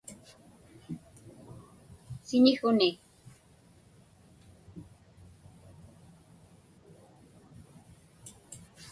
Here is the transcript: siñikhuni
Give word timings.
siñikhuni 2.27 2.89